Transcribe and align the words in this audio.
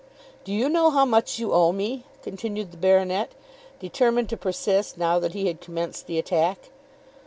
"Do 0.45 0.51
you 0.51 0.67
know 0.67 0.89
how 0.89 1.05
much 1.05 1.37
you 1.37 1.53
owe 1.53 1.71
me?" 1.71 2.05
continued 2.23 2.71
the 2.71 2.77
baronet, 2.77 3.33
determined 3.79 4.29
to 4.29 4.35
persist 4.35 4.97
now 4.97 5.19
that 5.19 5.33
he 5.33 5.45
had 5.45 5.61
commenced 5.61 6.07
the 6.07 6.17
attack. 6.17 6.71